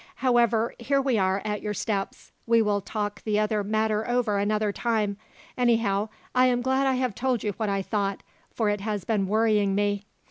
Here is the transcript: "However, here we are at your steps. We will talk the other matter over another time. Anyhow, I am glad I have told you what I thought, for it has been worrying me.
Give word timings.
"However, 0.15 0.73
here 0.79 0.99
we 0.99 1.19
are 1.19 1.43
at 1.45 1.61
your 1.61 1.75
steps. 1.75 2.31
We 2.47 2.59
will 2.63 2.81
talk 2.81 3.21
the 3.21 3.37
other 3.37 3.63
matter 3.63 4.07
over 4.09 4.39
another 4.39 4.71
time. 4.71 5.17
Anyhow, 5.55 6.09
I 6.33 6.47
am 6.47 6.63
glad 6.63 6.87
I 6.87 6.95
have 6.95 7.13
told 7.13 7.43
you 7.43 7.51
what 7.57 7.69
I 7.69 7.83
thought, 7.83 8.23
for 8.51 8.67
it 8.69 8.81
has 8.81 9.05
been 9.05 9.27
worrying 9.27 9.75
me. 9.75 10.05